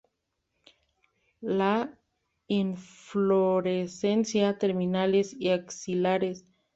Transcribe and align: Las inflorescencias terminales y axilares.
Las 1.41 1.91
inflorescencias 2.47 4.57
terminales 4.57 5.31
y 5.39 5.49
axilares. 5.51 6.43